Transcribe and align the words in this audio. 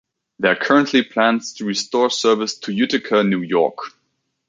There 0.39 0.51
are 0.53 0.55
currently 0.55 1.03
plans 1.03 1.53
to 1.57 1.65
restore 1.65 2.09
service 2.09 2.57
to 2.61 2.73
Utica, 2.73 3.23
New 3.23 3.43
York. 3.43 3.77